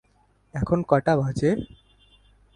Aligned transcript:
এখন 0.53 0.79
কটা 0.83 1.13
বাজে? 1.17 1.49